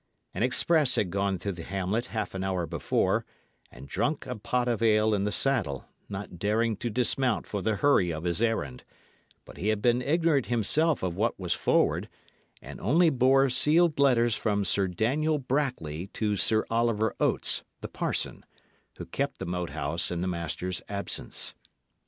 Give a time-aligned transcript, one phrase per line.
[0.33, 3.23] An express had gone through the hamlet half an hour before,
[3.71, 7.75] and drunk a pot of ale in the saddle, not daring to dismount for the
[7.75, 8.83] hurry of his errand;
[9.45, 12.09] but he had been ignorant himself of what was forward,
[12.63, 18.43] and only bore sealed letters from Sir Daniel Brackley to Sir Oliver Oates, the parson,
[18.97, 21.53] who kept the Moat House in the master's absence.